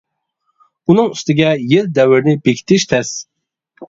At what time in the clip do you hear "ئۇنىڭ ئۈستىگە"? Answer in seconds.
0.93-1.51